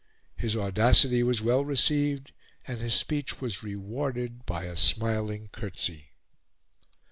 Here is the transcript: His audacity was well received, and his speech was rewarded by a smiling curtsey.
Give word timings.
His 0.35 0.57
audacity 0.57 1.21
was 1.21 1.43
well 1.43 1.63
received, 1.63 2.31
and 2.67 2.81
his 2.81 2.95
speech 2.95 3.39
was 3.39 3.61
rewarded 3.61 4.47
by 4.47 4.63
a 4.63 4.75
smiling 4.75 5.49
curtsey. 5.51 6.13